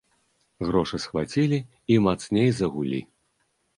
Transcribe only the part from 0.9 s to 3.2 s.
схвацілі і мацней загулі.